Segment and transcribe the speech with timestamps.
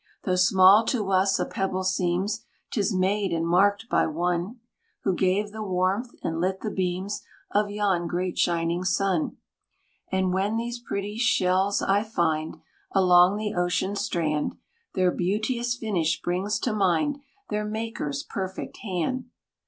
[0.23, 4.59] "Though small to us a pebble seems, 'Tis made and marked by One,
[5.03, 9.37] Who gave the warmth, and lit the beams Of yon great shining sun.
[10.11, 12.57] "And when these pretty shells I find,
[12.93, 14.57] Along the ocean strand,
[14.95, 17.19] Their beauteous finish brings to mind
[17.51, 19.25] Their Maker's perfect hand.